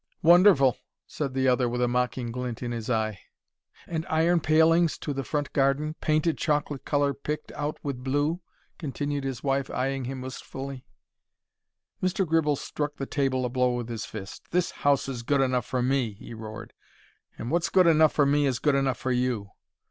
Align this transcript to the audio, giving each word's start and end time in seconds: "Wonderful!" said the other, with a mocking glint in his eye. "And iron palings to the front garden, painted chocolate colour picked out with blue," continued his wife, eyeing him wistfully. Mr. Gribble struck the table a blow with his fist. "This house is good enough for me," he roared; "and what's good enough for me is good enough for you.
"Wonderful!" 0.23 0.77
said 1.05 1.35
the 1.35 1.47
other, 1.47 1.69
with 1.69 1.79
a 1.79 1.87
mocking 1.87 2.31
glint 2.31 2.63
in 2.63 2.71
his 2.71 2.89
eye. 2.89 3.19
"And 3.85 4.03
iron 4.09 4.39
palings 4.39 4.97
to 4.97 5.13
the 5.13 5.23
front 5.23 5.53
garden, 5.53 5.93
painted 6.01 6.39
chocolate 6.39 6.85
colour 6.85 7.13
picked 7.13 7.51
out 7.51 7.77
with 7.83 8.03
blue," 8.03 8.41
continued 8.79 9.23
his 9.23 9.43
wife, 9.43 9.69
eyeing 9.69 10.05
him 10.05 10.21
wistfully. 10.21 10.87
Mr. 12.01 12.25
Gribble 12.27 12.55
struck 12.55 12.95
the 12.95 13.05
table 13.05 13.45
a 13.45 13.49
blow 13.49 13.75
with 13.75 13.89
his 13.89 14.05
fist. 14.07 14.49
"This 14.49 14.71
house 14.71 15.07
is 15.07 15.21
good 15.21 15.39
enough 15.39 15.67
for 15.67 15.83
me," 15.83 16.13
he 16.13 16.33
roared; 16.33 16.73
"and 17.37 17.51
what's 17.51 17.69
good 17.69 17.85
enough 17.85 18.11
for 18.11 18.25
me 18.25 18.47
is 18.47 18.57
good 18.57 18.73
enough 18.73 18.97
for 18.97 19.11
you. 19.11 19.51